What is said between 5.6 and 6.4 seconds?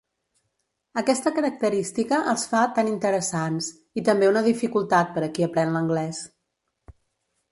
l'anglès.